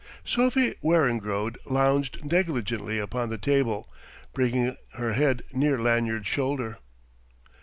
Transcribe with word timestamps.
Sophie 0.25 0.73
Weringrode 0.81 1.59
lounged 1.67 2.25
negligently 2.25 2.97
upon 2.97 3.29
the 3.29 3.37
table, 3.37 3.87
bringing 4.33 4.75
her 4.95 5.13
head 5.13 5.43
near 5.53 5.77
Lanyard's 5.77 6.25
shoulder. 6.25 6.79